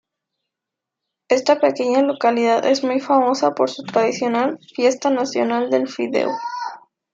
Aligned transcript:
Esta 1.29 1.59
pequeña 1.59 2.01
localidad 2.01 2.65
es 2.65 2.83
muy 2.83 2.99
famosa 2.99 3.51
por 3.53 3.69
su 3.69 3.83
tradicional 3.83 4.57
'Fiesta 4.73 5.11
Nacional 5.11 5.69
del 5.69 5.87
Fideo'. 5.87 6.35